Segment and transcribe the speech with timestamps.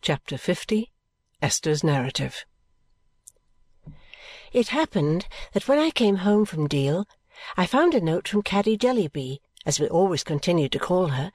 [0.00, 0.92] Chapter 50
[1.42, 2.46] Esther's Narrative
[4.52, 7.04] It happened that when I came home from Deal,
[7.56, 11.32] I found a note from Caddy Jellyby, as we always continued to call her,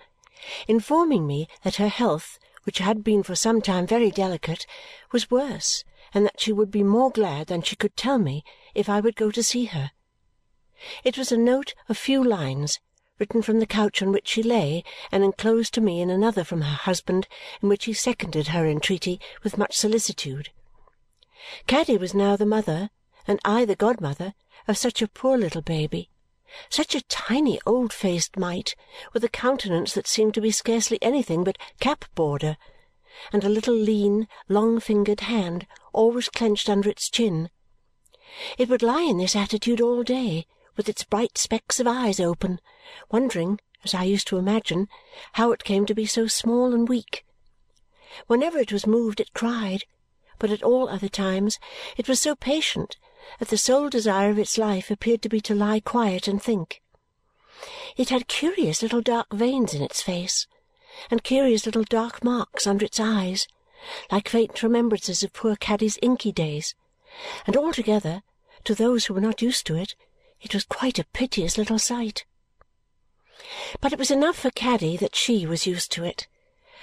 [0.68, 4.66] informing me that her health, which had been for some time very delicate,
[5.12, 5.84] was worse
[6.14, 9.18] and that she would be more glad than she could tell me if I would
[9.18, 9.92] go to see her.
[11.04, 12.80] It was a note of few lines,
[13.24, 16.60] written from the couch on which she lay and enclosed to me in another from
[16.60, 17.26] her husband,
[17.62, 20.50] in which he seconded her entreaty with much solicitude.
[21.66, 22.90] Caddy was now the mother,
[23.26, 24.34] and I the godmother,
[24.68, 26.10] of such a poor little baby,
[26.70, 28.76] such a tiny old-faced mite,
[29.14, 32.58] with a countenance that seemed to be scarcely anything but cap-border,
[33.32, 37.50] and a little lean, long-fingered hand always clenched under its chin.
[38.58, 42.60] It would lie in this attitude all day, with its bright specks of eyes open,
[43.12, 44.88] wondering, as I used to imagine,
[45.34, 47.26] how it came to be so small and weak.
[48.28, 49.86] Whenever it was moved it cried,
[50.40, 51.60] but at all other times
[51.98, 52.98] it was so patient
[53.40, 56.82] that the sole desire of its life appeared to be to lie quiet and think.
[57.96, 60.48] It had curious little dark veins in its face,
[61.10, 63.48] and curious little dark marks under its eyes,
[64.12, 66.76] like faint remembrances of poor Caddy's inky days,
[67.46, 68.24] and altogether,
[68.64, 69.96] to those who were not used to it,
[70.44, 72.26] it was quite a piteous little sight.
[73.82, 76.28] But it was enough for Caddy that she was used to it.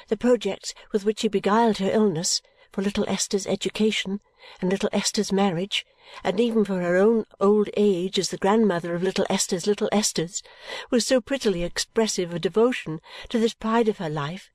[0.09, 4.21] The projects with which she beguiled her illness, for little Esther's education,
[4.61, 5.85] and little Esther's marriage,
[6.25, 10.43] and even for her own old age as the grandmother of little Esther's little Esthers,
[10.91, 14.51] was so prettily expressive of devotion to this pride of her life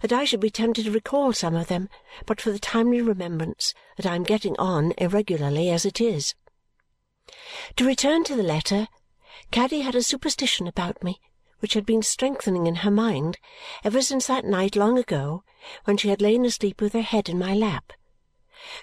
[0.00, 1.88] that I should be tempted to recall some of them
[2.26, 6.34] but for the timely remembrance that I am getting on irregularly as it is.
[7.76, 8.88] To return to the letter,
[9.50, 11.20] Caddy had a superstition about me
[11.60, 13.38] which had been strengthening in her mind
[13.82, 15.42] ever since that night long ago
[15.84, 17.94] when she had lain asleep with her head in my lap.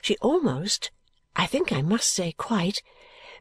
[0.01, 0.89] She almost
[1.35, 2.81] I think I must say quite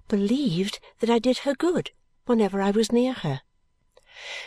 [0.08, 1.90] believed that I did her good
[2.27, 3.40] whenever I was near her.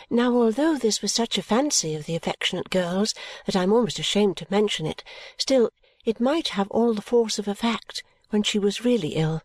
[0.08, 3.14] Now, although this was such a fancy of the affectionate girl's
[3.46, 5.02] that I am almost ashamed to mention it,
[5.36, 5.70] still
[6.04, 9.42] it might have all the force of a fact when she was really ill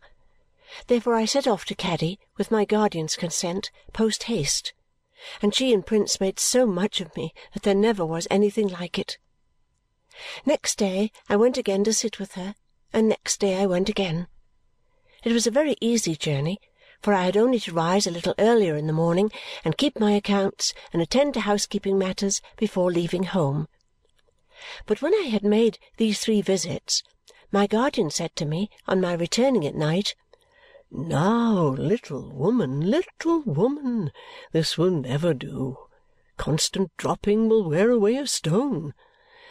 [0.86, 4.72] Therefore I set off to Caddy, with my guardian's consent, post haste,
[5.42, 8.96] and she and Prince made so much of me that there never was anything like
[8.96, 9.18] it.
[10.46, 12.54] Next day I went again to sit with her,
[12.92, 14.28] and next day I went again.
[15.24, 16.60] It was a very easy journey,
[17.02, 19.32] for I had only to rise a little earlier in the morning
[19.64, 23.66] and keep my accounts and attend to housekeeping matters before leaving home.
[24.86, 27.02] But when I had made these three visits,
[27.50, 30.14] my guardian said to me on my returning at night,
[30.90, 34.10] now, little woman, little woman,
[34.52, 35.76] this will never do.
[36.36, 38.94] Constant dropping will wear away a stone,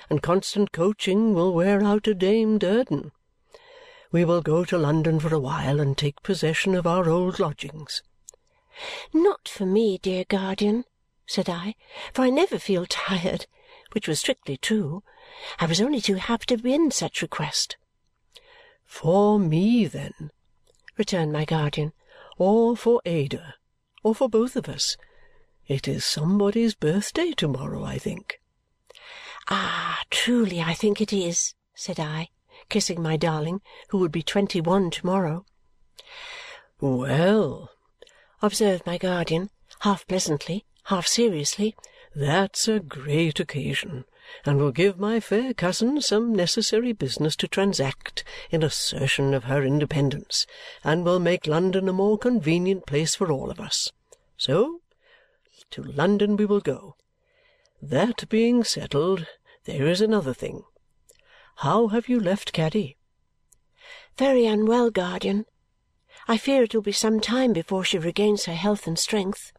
[0.10, 3.12] and constant coaching will wear out a Dame Durden.
[4.12, 8.02] We will go to London for a while and take possession of our old lodgings."
[9.14, 10.86] "Not for me, dear guardian,"
[11.26, 11.76] said I,
[12.14, 13.46] for I never feel tired,
[13.92, 15.04] which was strictly true.
[15.60, 17.78] I was only too happy to begin such request.
[18.84, 20.32] "For me, then
[21.00, 21.94] returned my guardian.
[22.38, 23.56] "Or for Ada.
[24.04, 24.98] Or for both of us.
[25.66, 28.40] It is somebody's birthday to-morrow, I think."
[29.50, 32.30] "Ah, truly I think it is," said I,
[32.70, 35.46] kissing my darling, who would be twenty-one to-morrow.
[36.80, 37.72] "Well,"
[38.42, 39.50] observed my guardian,
[39.80, 41.76] half pleasantly, half seriously,
[42.14, 44.06] "that's a great occasion
[44.46, 49.64] and will give my fair cousin some necessary business to transact in assertion of her
[49.64, 50.46] independence
[50.84, 53.92] and will make London a more convenient place for all of us.
[54.38, 54.82] So
[55.72, 56.96] to London we will go.
[57.82, 59.26] That being settled,
[59.66, 60.64] there is another thing.
[61.58, 62.98] How have you left Caddy?"
[64.18, 65.46] "Very unwell, guardian.
[66.28, 69.52] I fear it will be some time before she regains her health and strength."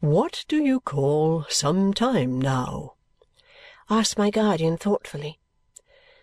[0.00, 2.94] "What do you call some time now?"
[3.96, 5.38] Asked my guardian thoughtfully.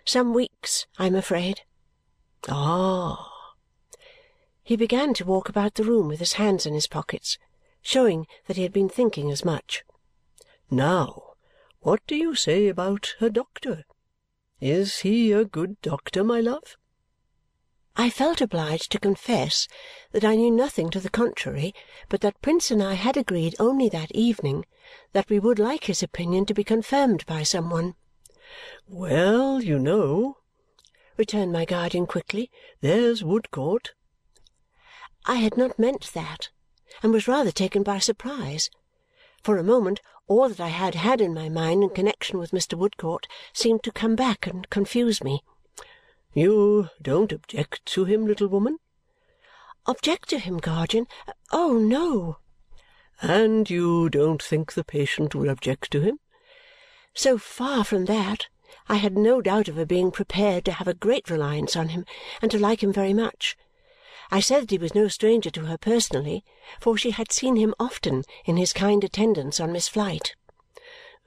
[0.04, 1.62] "Some weeks, I am afraid."
[2.50, 3.54] "Ah!"
[4.62, 7.38] He began to walk about the room with his hands in his pockets,
[7.82, 9.86] showing that he had been thinking as much.
[10.70, 11.36] "Now,
[11.80, 13.86] what do you say about her doctor?
[14.60, 16.76] Is he a good doctor, my love?"
[17.98, 19.68] I felt obliged to confess
[20.12, 21.74] that I knew nothing to the contrary
[22.08, 24.66] but that Prince and I had agreed only that evening
[25.12, 27.96] that we would like his opinion to be confirmed by some one.
[28.88, 30.38] "Well, you know,"
[31.18, 32.50] returned my guardian quickly,
[32.80, 33.94] "there's Woodcourt."
[35.26, 36.50] I had not meant that
[37.04, 38.70] and was rather taken by surprise.
[39.44, 42.78] For a moment all that I had had in my mind in connexion with Mr.
[42.78, 45.44] Woodcourt seemed to come back and confuse me.
[46.34, 48.78] You don't object to him, little woman?
[49.86, 51.08] Object to him, guardian?
[51.52, 52.38] Oh, no.
[53.22, 56.20] And you don't think the patient will object to him?
[57.14, 58.48] So far from that,
[58.88, 62.06] I had no doubt of her being prepared to have a great reliance on him
[62.42, 63.58] and to like him very much.
[64.32, 66.46] I said that he was no stranger to her personally,
[66.80, 70.36] for she had seen him often in his kind attendance on Miss Flite.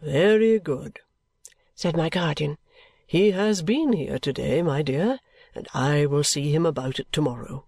[0.00, 1.00] Very good,
[1.74, 2.56] said my guardian.
[3.14, 5.20] He has been here to-day, my dear,
[5.54, 7.64] and I will see him about it to-morrow.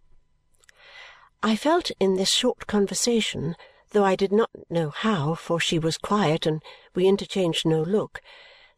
[1.41, 3.55] I felt in this short conversation,
[3.93, 6.65] though I did not know how, for she was quiet and
[6.97, 8.21] we interchanged no look,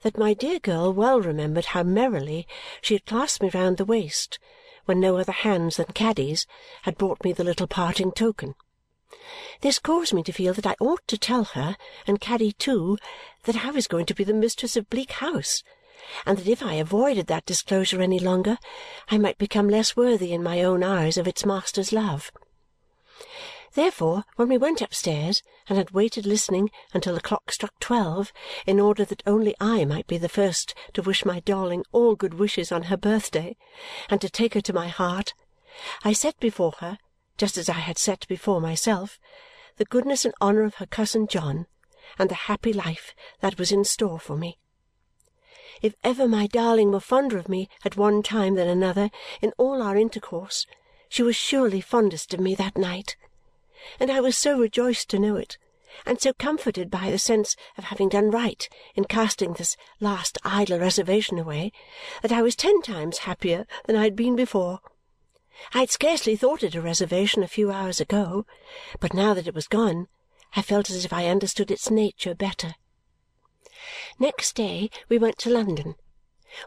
[0.03, 2.47] that my dear girl well remembered how merrily
[2.83, 4.39] she had clasped me round the waist
[4.85, 6.47] when no other hands than Caddy's
[6.83, 8.55] had brought me the little parting token.
[9.63, 12.99] This caused me to feel that I ought to tell her, and Caddy too,
[13.45, 15.63] that I was going to be the mistress of Bleak House,
[16.25, 18.59] and that if I avoided that disclosure any longer,
[19.11, 22.31] I might become less worthy in my own eyes of its master's love.
[23.75, 28.33] Therefore, when we went upstairs and had waited listening until the clock struck twelve
[28.67, 32.35] in order that only I might be the first to wish my darling all good
[32.35, 33.57] wishes on her birthday
[34.09, 35.35] and to take her to my heart,
[36.03, 36.99] I set before her,
[37.37, 39.19] just as I had set before myself,
[39.77, 41.67] the goodness and honour of her cousin John
[42.19, 44.59] and the happy life that was in store for me.
[45.83, 49.11] If ever my darling were fonder of me at one time than another
[49.41, 50.67] in all our intercourse,
[51.09, 53.17] she was surely fondest of me that night
[54.01, 55.57] and I was so rejoiced to know it,
[56.05, 60.79] and so comforted by the sense of having done right in casting this last idle
[60.79, 61.73] reservation away,
[62.23, 64.81] that I was ten times happier than I had been before.
[65.75, 68.47] I had scarcely thought it a reservation a few hours ago,
[69.01, 70.09] but now that it was gone,
[70.55, 72.75] I felt as if I understood its nature better.
[74.19, 75.97] Next day we went to London.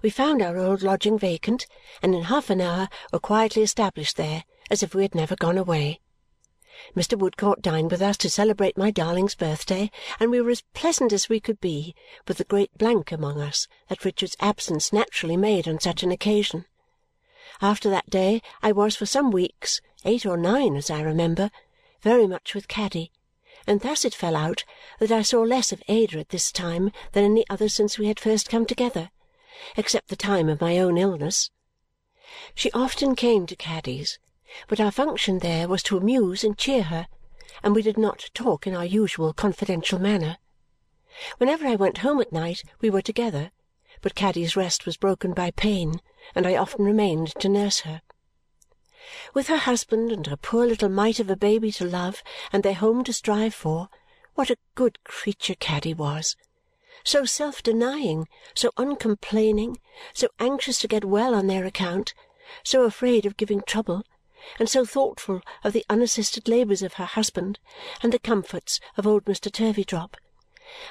[0.01, 1.65] We found our old lodging vacant,
[2.01, 5.57] and in half an hour were quietly established there as if we had never gone
[5.57, 5.99] away.
[6.95, 7.17] Mr.
[7.17, 11.29] Woodcourt dined with us to celebrate my darling's birthday, and we were as pleasant as
[11.29, 11.93] we could be
[12.27, 16.65] with the great blank among us that Richard's absence naturally made on such an occasion.
[17.61, 21.51] After that day I was for some weeks eight or nine as I remember
[22.01, 23.11] very much with Caddy,
[23.67, 24.63] and thus it fell out
[24.99, 28.19] that I saw less of Ada at this time than any other since we had
[28.19, 29.11] first come together,
[29.77, 31.51] except the time of my own illness.
[32.55, 34.19] She often came to Caddy's
[34.67, 37.07] but our function there was to amuse and cheer her,
[37.63, 40.37] and we did not talk in our usual confidential manner.
[41.37, 43.51] Whenever I went home at night we were together,
[44.01, 46.01] but Caddy's rest was broken by pain,
[46.35, 48.01] and I often remained to nurse her.
[49.33, 52.21] With her husband and her poor little mite of a baby to love
[52.53, 53.89] and their home to strive for,
[54.35, 56.35] what a good creature Caddy was!
[57.03, 59.79] So self-denying, so uncomplaining,
[60.13, 62.13] so anxious to get well on their account,
[62.63, 64.03] so afraid of giving trouble,
[64.59, 67.57] and so thoughtful of the unassisted labours of her husband
[68.03, 69.51] and the comforts of old Mr.
[69.51, 70.15] Turveydrop.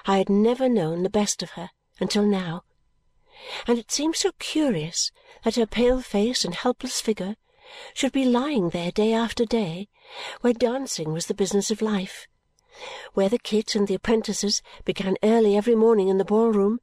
[0.05, 1.71] I had never known the best of her
[2.01, 2.65] until now,
[3.69, 5.13] and it seemed so curious
[5.45, 7.37] that her pale face and helpless figure
[7.95, 9.89] should be lying there day after day,
[10.41, 12.27] where dancing was the business of life,
[13.15, 16.81] where the kit and the apprentices began early every morning in the ball-room,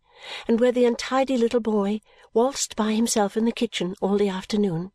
[0.47, 1.99] and where the untidy little boy
[2.33, 4.91] waltzed by himself in the kitchen all the afternoon.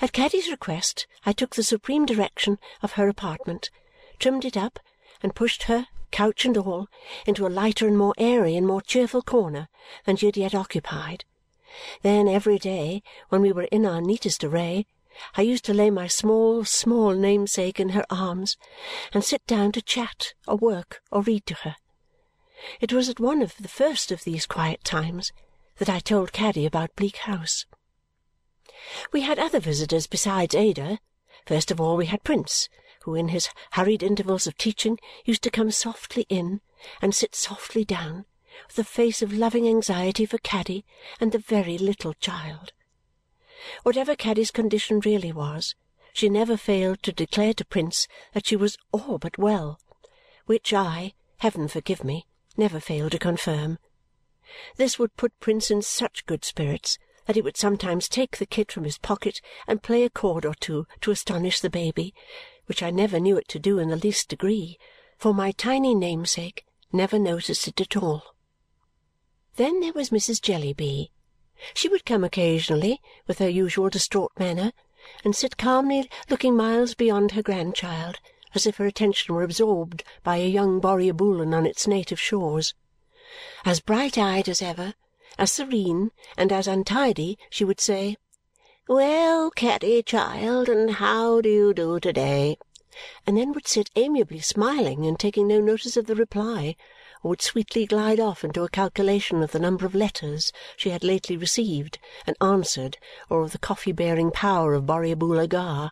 [0.00, 3.70] At Caddy's request I took the supreme direction of her apartment,
[4.18, 4.78] trimmed it up,
[5.22, 6.88] and pushed her, couch and all,
[7.26, 9.68] into a lighter and more airy and more cheerful corner
[10.04, 11.24] than she had yet occupied.
[12.02, 14.86] Then every day, when we were in our neatest array,
[15.36, 18.56] I used to lay my small, small namesake in her arms
[19.12, 21.76] and sit down to chat or work or read to her.
[22.80, 25.32] It was at one of the first of these quiet times
[25.78, 27.66] that I told Caddy about Bleak House.
[29.12, 30.98] We had other visitors besides Ada.
[31.46, 32.68] First of all we had Prince,
[33.02, 36.60] who in his hurried intervals of teaching used to come softly in
[37.02, 38.24] and sit softly down,
[38.66, 40.84] with a face of loving anxiety for Caddy
[41.20, 42.72] and the very little child.
[43.82, 45.74] Whatever Caddy's condition really was,
[46.12, 49.80] she never failed to declare to Prince that she was all but well,
[50.46, 53.78] which I, heaven forgive me, never failed to confirm.
[54.76, 58.70] This would put Prince in such good spirits that he would sometimes take the kit
[58.70, 62.14] from his pocket and play a chord or two to astonish the baby,
[62.66, 64.78] which I never knew it to do in the least degree,
[65.18, 68.33] for my tiny namesake never noticed it at all.
[69.56, 70.42] Then there was Mrs.
[70.42, 71.12] Jellyby.
[71.74, 74.72] She would come occasionally, with her usual distraught manner,
[75.22, 78.18] and sit calmly looking miles beyond her grandchild,
[78.52, 82.74] as if her attention were absorbed by a young Borrioboolan on its native shores.
[83.64, 84.94] As bright-eyed as ever,
[85.38, 88.16] as serene, and as untidy, she would say,
[88.88, 92.58] "Well, Caddy, child, and how do you do to-day?"
[93.24, 96.74] and then would sit amiably smiling and taking no notice of the reply,
[97.24, 101.02] or would sweetly glide off into a calculation of the number of letters she had
[101.02, 102.98] lately received and answered
[103.30, 105.90] or of the coffee-bearing power of Borrioboola Gha.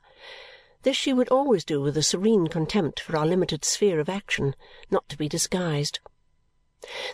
[0.83, 4.55] This she would always do with a serene contempt for our limited sphere of action,
[4.91, 6.01] not to be disguised.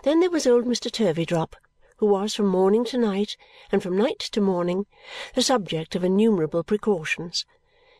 [0.02, 0.90] Then there was old Mr.
[0.90, 1.54] Turveydrop,
[1.98, 3.36] who was from morning to night,
[3.70, 4.86] and from night to morning,
[5.34, 7.44] the subject of innumerable precautions.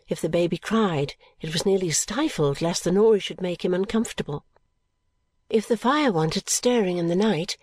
[0.09, 4.45] If the baby cried, it was nearly stifled lest the noise should make him uncomfortable.
[5.51, 7.57] If the fire wanted stirring in the night,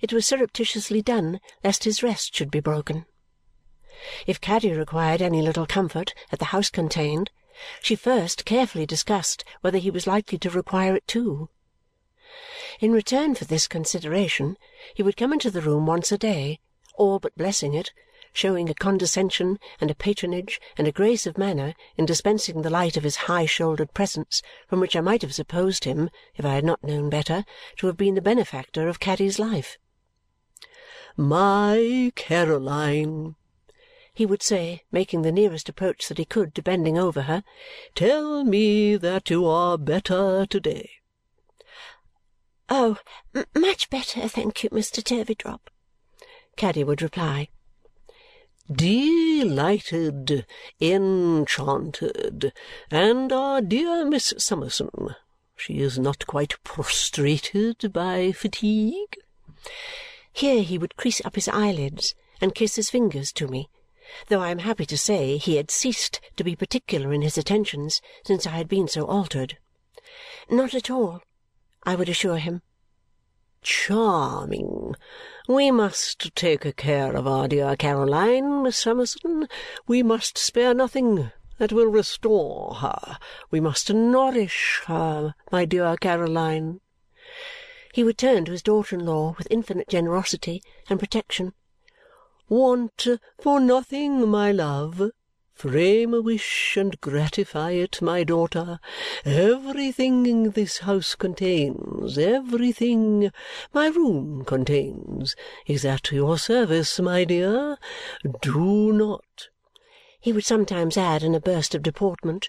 [0.00, 3.04] it was surreptitiously done lest his rest should be broken.
[4.26, 7.30] If Caddy required any little comfort that the house contained,
[7.80, 11.48] she first carefully discussed whether he was likely to require it too.
[12.80, 14.56] In return for this consideration,
[14.94, 16.60] he would come into the room once a day,
[16.94, 17.92] all but blessing it,
[18.32, 22.96] showing a condescension and a patronage and a grace of manner in dispensing the light
[22.96, 26.82] of his high-shouldered presence from which I might have supposed him, if I had not
[26.82, 27.44] known better,
[27.76, 29.78] to have been the benefactor of Caddy's life.
[31.16, 33.36] "My Caroline!"
[34.14, 37.44] he would say, making the nearest approach that he could to bending over her.
[37.94, 40.90] "Tell me that you are better to-day."
[42.68, 42.98] "Oh,
[43.54, 45.02] much better, thank you, Mr.
[45.02, 45.70] Turveydrop,"
[46.56, 47.48] Caddy would reply.
[48.70, 50.46] "Delighted,
[50.80, 52.52] enchanted.
[52.90, 55.16] And our dear Miss Summerson,
[55.56, 59.16] she is not quite prostrated by fatigue?"
[60.32, 63.68] Here he would crease up his eyelids and kiss his fingers to me
[64.28, 68.02] though I am happy to say he had ceased to be particular in his attentions
[68.24, 69.58] since I had been so altered.
[70.50, 71.22] Not at all,
[71.84, 72.62] I would assure him.
[73.62, 74.94] Charming!
[75.48, 79.48] We must take care of our dear Caroline, Miss Summerson.
[79.86, 83.18] We must spare nothing that will restore her.
[83.50, 86.80] We must nourish her, my dear Caroline.
[87.92, 91.52] He would turn to his daughter-in-law with infinite generosity and protection
[92.52, 93.06] Want
[93.40, 95.10] for nothing, my love.
[95.54, 98.80] Frame a wish and gratify it, my daughter.
[99.24, 103.30] Everything this house contains, everything
[103.72, 107.78] my room contains, is at your service, my dear.
[108.40, 109.48] Do not,"
[110.20, 112.48] he would sometimes add in a burst of deportment,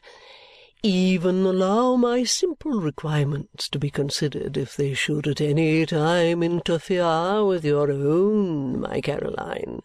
[0.81, 7.45] even allow my simple requirements to be considered if they should at any time interfere
[7.45, 9.81] with your own, my Caroline.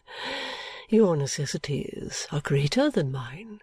[0.91, 3.61] Your necessities are greater than mine."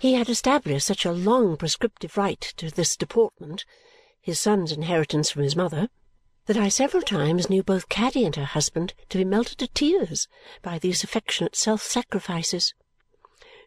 [0.00, 3.64] He had established such a long prescriptive right to this deportment,
[4.20, 5.90] his son's inheritance from his mother,
[6.46, 10.26] that I several times knew both Caddy and her husband to be melted to tears
[10.60, 12.74] by these affectionate self-sacrifices.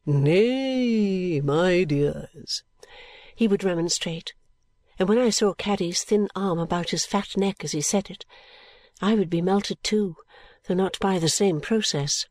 [0.05, 2.63] "Nay, my dears,"
[3.33, 4.33] he would remonstrate,
[5.00, 8.25] and when I saw Caddy's thin arm about his fat neck as he said it,
[9.01, 10.17] I would be melted too,
[10.65, 12.25] though not by the same process.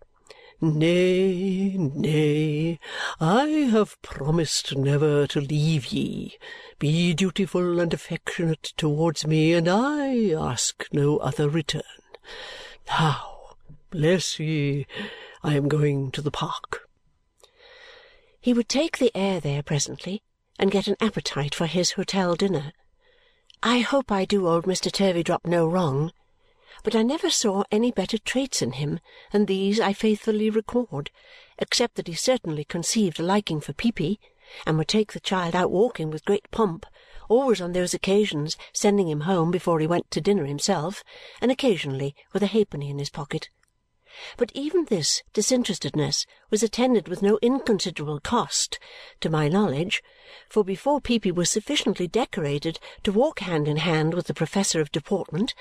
[0.59, 2.81] "Nay, nay,
[3.21, 6.39] I have promised never to leave ye.
[6.79, 11.83] Be dutiful and affectionate towards me, and I ask no other return.
[12.89, 13.57] Now,
[13.91, 14.87] bless ye,
[15.43, 16.89] I am going to the park.
[18.41, 20.23] He would take the air there presently
[20.59, 22.73] and get an appetite for his hotel dinner.
[23.63, 24.91] I hope I do old Mr.
[24.91, 26.13] Turveydrop no wrong,
[26.83, 29.01] but I never saw any better traits in him
[29.33, 31.11] than these I faithfully record,
[31.59, 34.21] except that he certainly conceived a liking for Peepy
[34.67, 36.87] and would take the child out walking with great pomp,
[37.29, 41.03] always on those occasions sending him home before he went to dinner himself,
[41.41, 43.49] and occasionally with a halfpenny in his pocket.
[44.37, 48.79] But even this disinterestedness was attended with no inconsiderable cost,
[49.21, 50.03] to my knowledge,
[50.49, 54.93] for before Peepy was sufficiently decorated to walk hand in hand with the professor of
[54.93, 55.55] deportment,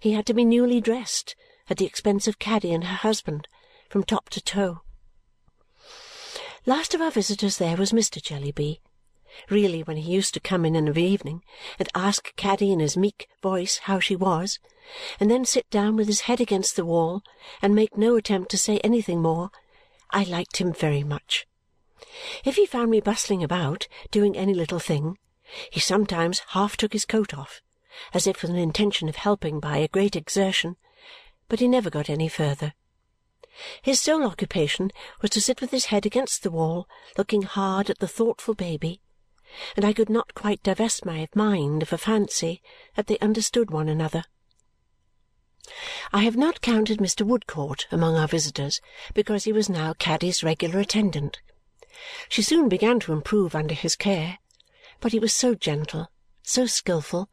[0.00, 1.36] he had to be newly dressed,
[1.68, 3.48] at the expense of Caddy and her husband,
[3.88, 4.80] from top to toe.
[6.66, 8.22] Last of our visitors there was Mr.
[8.22, 8.80] Jellyby,
[9.50, 11.42] really when he used to come in of an evening
[11.78, 14.58] and ask Caddy in his meek voice how she was,
[15.20, 17.22] and then sit down with his head against the wall
[17.60, 19.50] and make no attempt to say anything more,
[20.10, 21.46] I liked him very much.
[22.44, 25.18] If he found me bustling about, doing any little thing,
[25.70, 27.60] he sometimes half took his coat off,
[28.14, 30.76] as if with an intention of helping by a great exertion,
[31.48, 32.74] but he never got any further.
[33.82, 37.98] His sole occupation was to sit with his head against the wall, looking hard at
[37.98, 39.00] the thoughtful baby
[39.76, 42.62] and I could not quite divest my mind of a fancy
[42.94, 44.24] that they understood one another.
[46.12, 47.26] I have not counted Mr.
[47.26, 48.80] Woodcourt among our visitors
[49.14, 51.40] because he was now Caddy's regular attendant.
[52.28, 54.38] She soon began to improve under his care,
[55.00, 56.10] but he was so gentle,
[56.42, 57.28] so skilful,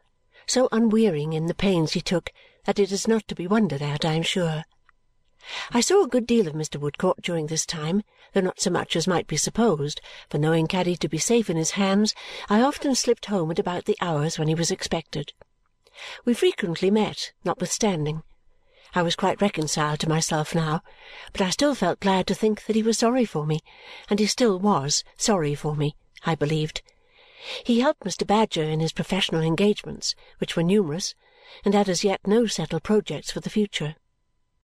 [0.45, 2.31] so unwearying in the pains he took
[2.65, 4.63] that it is not to be wondered at, I am sure.
[5.71, 6.79] I saw a good deal of Mr.
[6.79, 10.95] Woodcourt during this time, though not so much as might be supposed, for knowing Caddy
[10.97, 12.15] to be safe in his hands,
[12.49, 15.33] I often slipped home at about the hours when he was expected.
[16.25, 18.23] We frequently met, notwithstanding.
[18.95, 20.81] I was quite reconciled to myself now,
[21.31, 23.59] but I still felt glad to think that he was sorry for me,
[24.09, 26.81] and he still was sorry for me, I believed.
[27.63, 28.25] He helped Mr.
[28.25, 31.13] Badger in his professional engagements, which were numerous,
[31.63, 33.95] and had as yet no settled projects for the future.